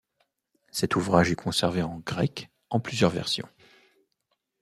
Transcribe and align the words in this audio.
Cet 0.71 0.95
ouvrage 0.95 1.31
est 1.31 1.35
conservé 1.35 1.83
en 1.83 1.99
grec, 1.99 2.49
en 2.71 2.79
plusieurs 2.79 3.11
versions. 3.11 3.47